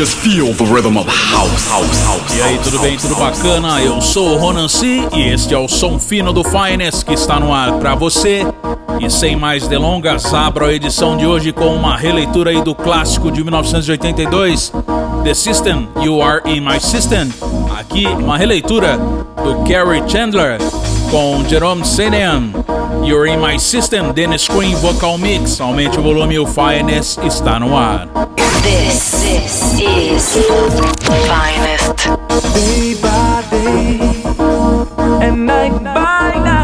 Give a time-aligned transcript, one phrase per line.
[0.00, 2.34] Just feel the rhythm of house, house, house.
[2.34, 3.82] E aí, tudo bem, tudo bacana?
[3.82, 7.38] Eu sou o Ronan C e este é o som fino do Finest que está
[7.38, 8.40] no ar para você.
[8.98, 13.30] E sem mais delongas, abro a edição de hoje com uma releitura aí do clássico
[13.30, 14.72] de 1982,
[15.22, 17.30] The System, You Are In My System.
[17.78, 20.56] Aqui, uma releitura do Kerry Chandler
[21.10, 22.48] com Jerome Senean.
[23.02, 25.58] You're in my system, Dennis Screen Vocal Mix.
[25.60, 28.06] Aumente o volume, o Finest está no ar.
[28.62, 30.36] This, this is
[31.26, 31.96] Finest.
[32.54, 34.00] Day by day
[35.26, 36.59] and night by night,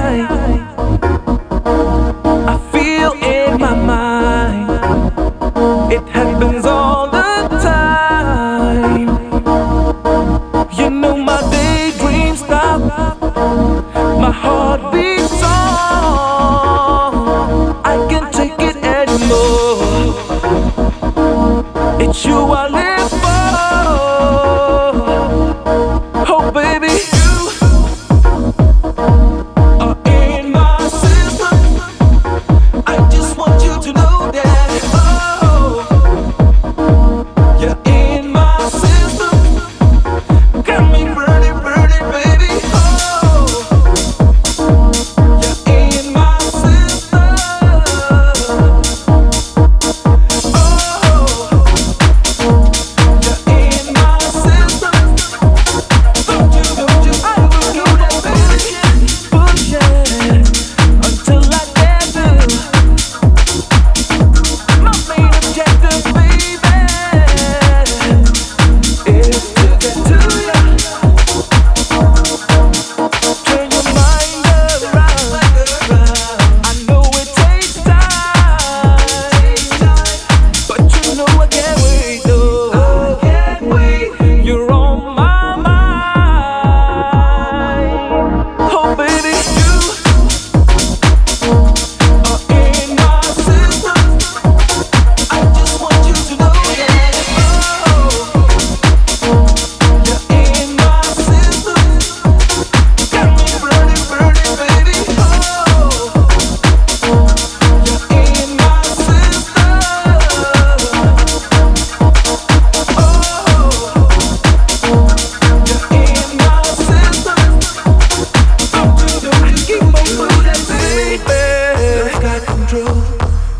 [122.66, 123.02] control.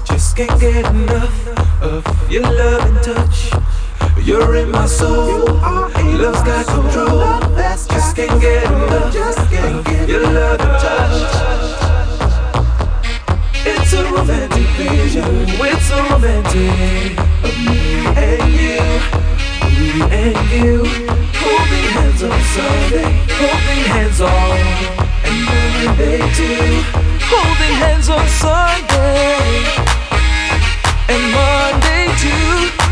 [0.05, 1.49] Just can't get enough
[1.81, 3.53] of your love and touch.
[4.23, 5.45] You're in my soul.
[5.45, 7.21] Love's got control.
[7.89, 11.23] Just can't get enough of your love and touch.
[13.65, 15.25] It's a romantic vision.
[15.49, 18.83] It's a romantic of me and you,
[19.79, 20.85] me and you.
[21.43, 23.11] Holding hands on Sunday,
[23.41, 24.59] holding hands on,
[25.27, 26.83] and Monday too.
[27.29, 29.37] Holding hands on Sunday
[31.09, 32.86] and Monday too.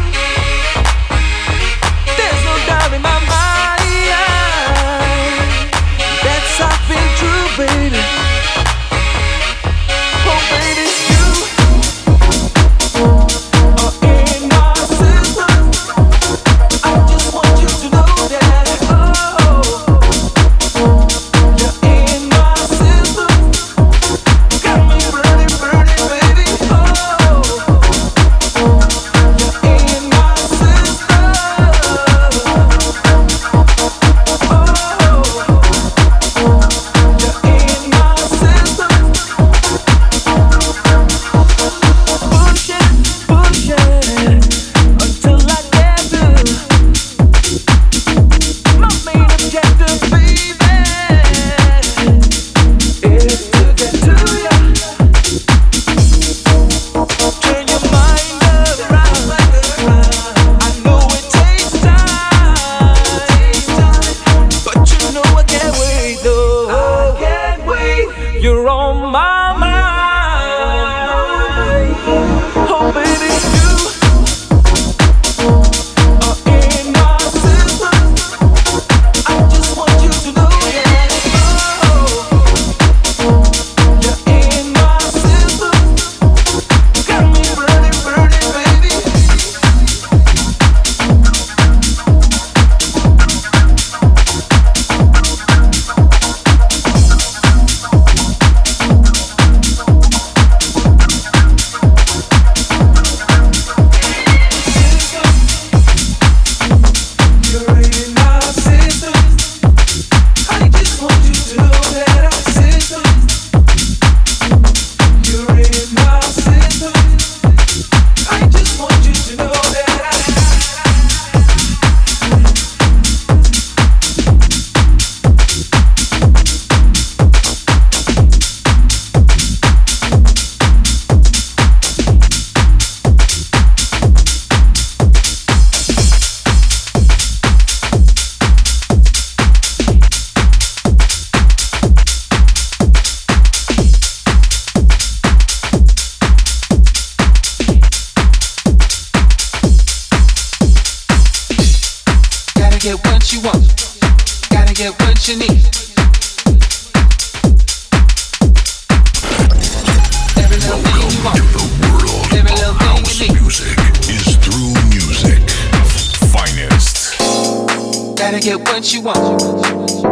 [168.45, 169.41] get what you want.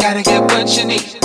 [0.00, 1.18] Gotta get what you need.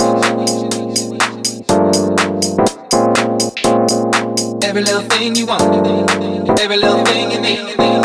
[4.62, 6.60] Every little thing you want.
[6.60, 7.97] Every little thing you need.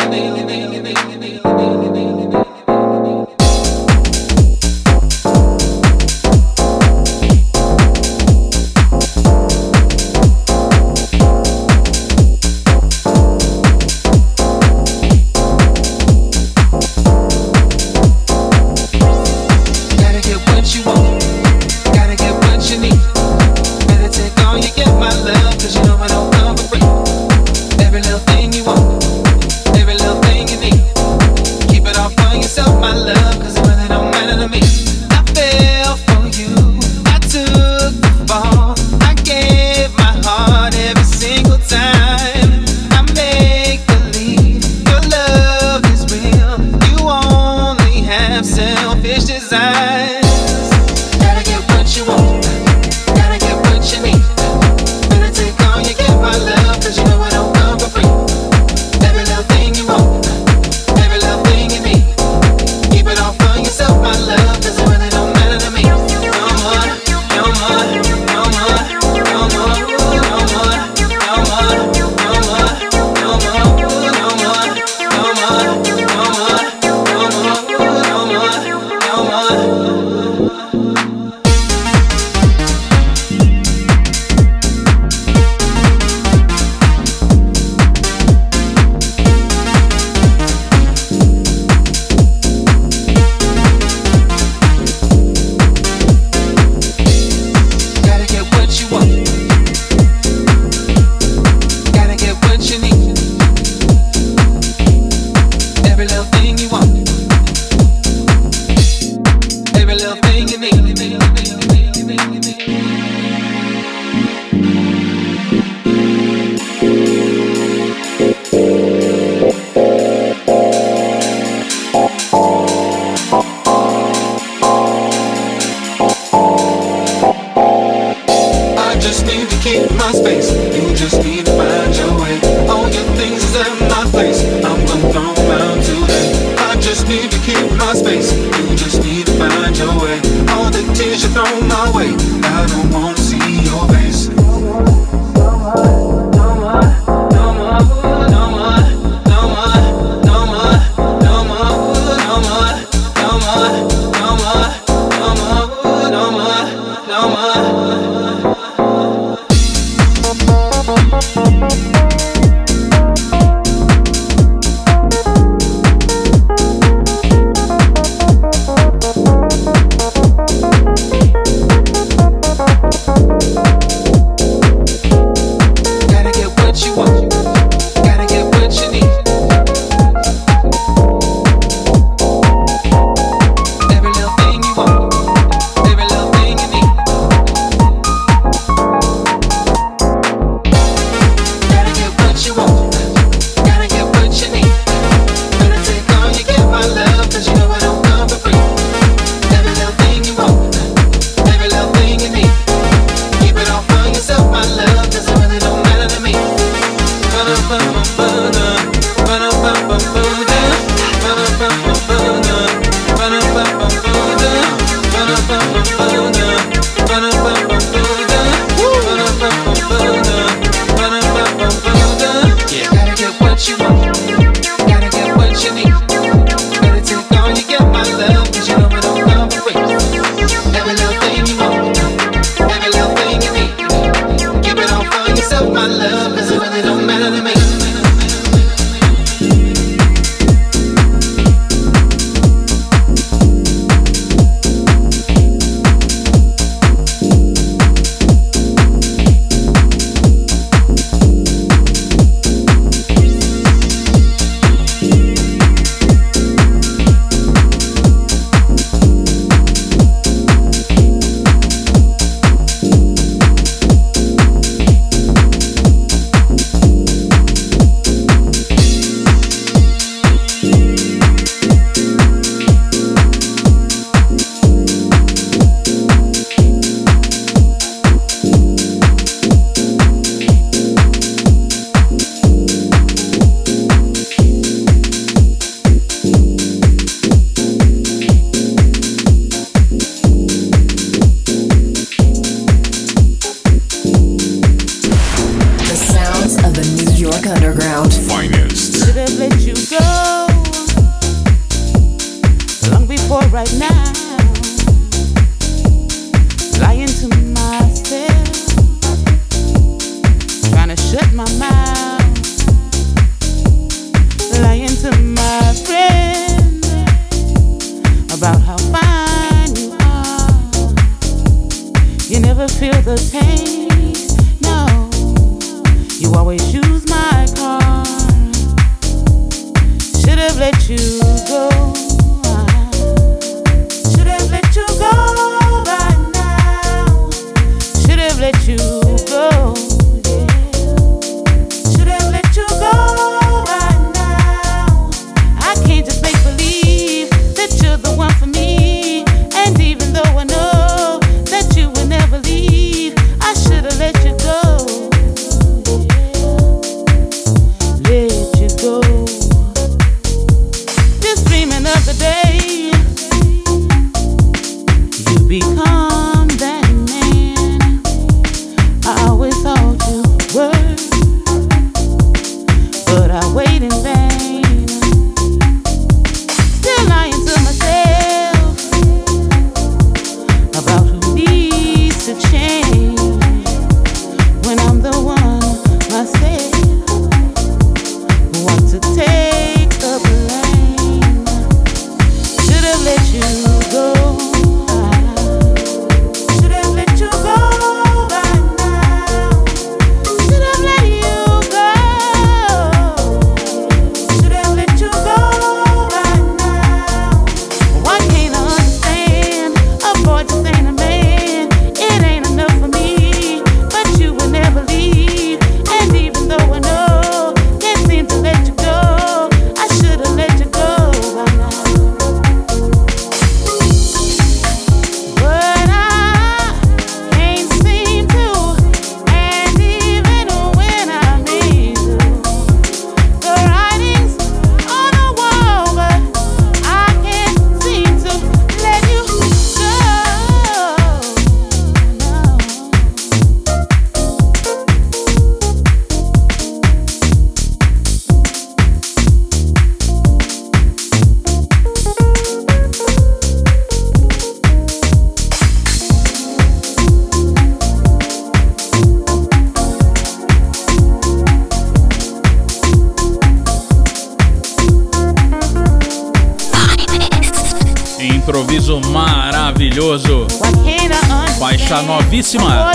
[472.44, 472.92] Novíssima.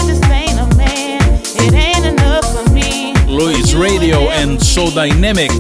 [3.27, 5.51] Louis Radio and Soul Dynamic.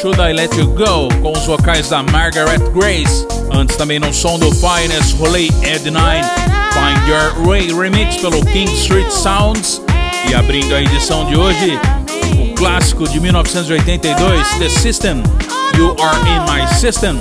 [0.00, 3.26] Should I Let You Go, com os vocais da Margaret Grace.
[3.52, 6.24] Antes também no som do Finest Rolei Ed9,
[6.72, 9.82] Find Your Way Remix pelo King Street Sounds.
[10.28, 11.78] E abrindo a edição de hoje,
[12.50, 15.22] o clássico de 1982, The System,
[15.76, 17.18] You Are In My System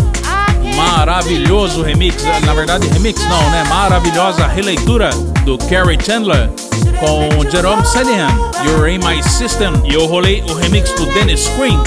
[0.80, 3.66] maravilhoso remix, na verdade remix não, né?
[3.66, 5.10] Maravilhosa releitura
[5.44, 6.50] do Kerry Chandler
[6.98, 8.30] com Jerome Sedihan,
[8.66, 9.74] You're in My System.
[9.84, 11.84] E eu rolei o remix do Dennis Quinn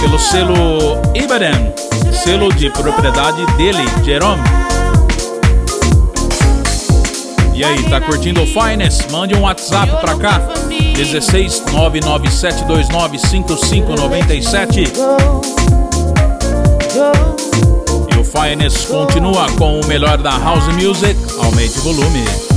[0.00, 1.72] pelo selo Ibadan,
[2.12, 4.42] selo de propriedade dele, Jerome.
[7.54, 9.10] E aí, tá curtindo o Finest?
[9.10, 10.40] Mande um WhatsApp pra cá.
[10.96, 14.92] 16 99729 5597.
[18.32, 21.16] Finest continua com o melhor da House Music.
[21.38, 22.47] Aumente o volume.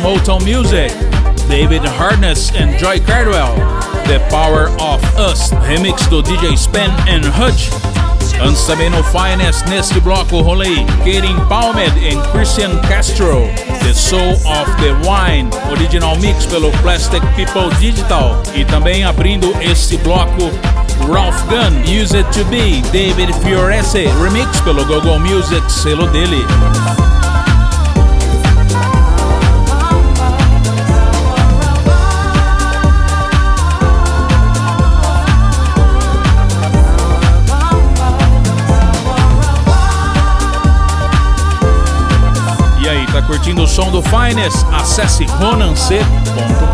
[0.00, 0.90] Motown Music.
[1.48, 3.54] David Harness and Joy Cardwell.
[4.06, 7.70] The Power of Us, remix do DJ Spen and Hutch.
[8.42, 13.46] Antes também no Finest, neste bloco rolei Katie Palmed e Christian Castro,
[13.82, 18.42] The Soul of the Wine, original mix pelo Plastic People Digital.
[18.54, 20.50] E também abrindo este bloco,
[21.12, 26.44] Ralph Gunn, Use It To Be, David Fiorese, remix pelo Google Music, selo dele.
[43.80, 46.69] Som do Finest, acesse ronance.com.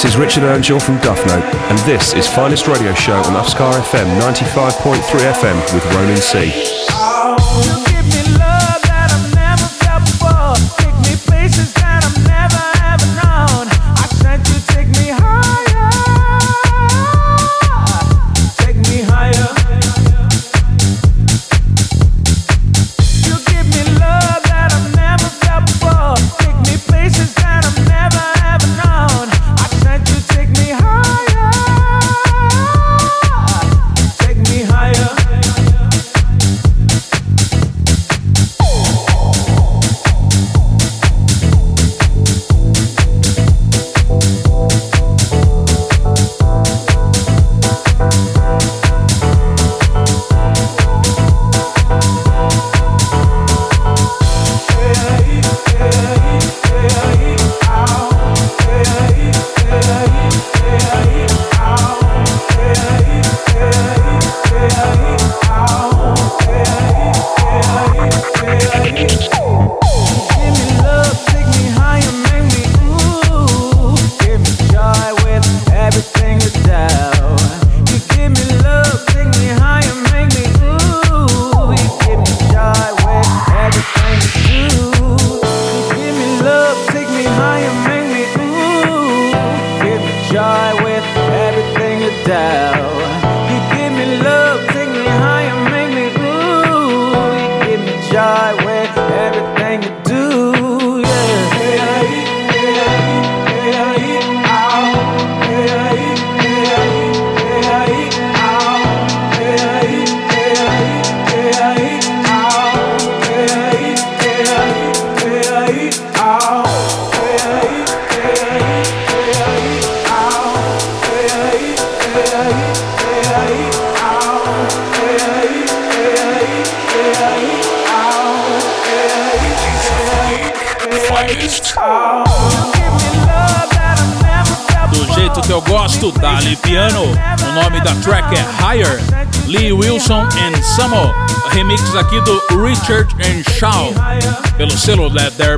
[0.00, 4.20] This is Richard Earnshaw from Duffnote, and this is Finest Radio Show on Upscar FM
[4.20, 6.77] 95.3 FM with Ronan C.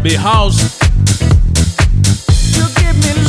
[0.03, 0.57] Be House.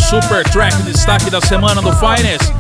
[0.10, 2.54] Super track destaque da semana do Finest.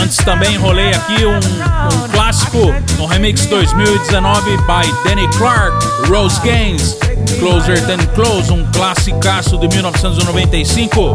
[0.00, 5.76] Antes também rolei aqui um, um clássico no remix 2019 by Danny Clark,
[6.08, 6.96] Rose Gaines,
[7.38, 11.14] Closer Than Close, um classicaço de 1995.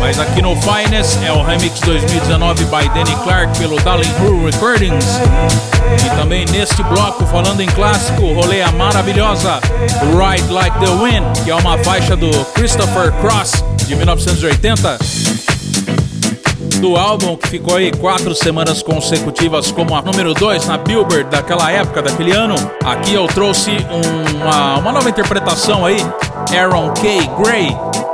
[0.00, 5.20] Mas aqui no Finest é o remix 2019 by Danny Clark pelo Darling Crew Recordings.
[6.04, 9.60] E também neste bloco, falando em clássico, rolei a maravilhosa
[10.16, 14.98] Ride Like the Wind, que é uma faixa do Christopher Cross de 1980
[16.80, 21.70] do álbum que ficou aí quatro semanas consecutivas como a número 2 na Billboard daquela
[21.70, 22.54] época, daquele ano.
[22.84, 23.70] Aqui eu trouxe
[24.34, 25.98] uma, uma nova interpretação aí,
[26.56, 27.20] Aaron K.
[27.38, 27.66] Gray,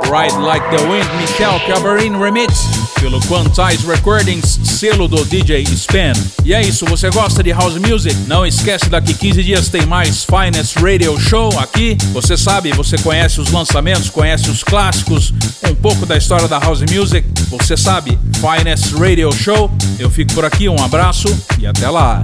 [0.03, 6.13] Ride Like the Wind, Michelle Cabarin Remix, pelo Quantize Recordings, selo do DJ Span.
[6.43, 8.15] E é isso, você gosta de house music?
[8.27, 11.97] Não esquece, daqui 15 dias tem mais Finest Radio Show aqui.
[12.13, 15.33] Você sabe, você conhece os lançamentos, conhece os clássicos,
[15.69, 17.27] um pouco da história da house music.
[17.49, 19.71] Você sabe, Finest Radio Show.
[19.99, 21.27] Eu fico por aqui, um abraço
[21.59, 22.21] e até lá.